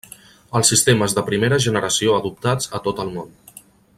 [0.59, 3.31] Els sistemes de Primera Generació adoptats a tot el món.